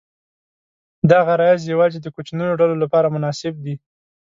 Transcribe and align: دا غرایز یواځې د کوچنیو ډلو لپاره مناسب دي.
دا 1.09 1.19
غرایز 1.27 1.61
یواځې 1.73 1.97
د 2.01 2.07
کوچنیو 2.15 2.59
ډلو 2.61 2.75
لپاره 2.83 3.13
مناسب 3.15 3.53
دي. 3.65 3.75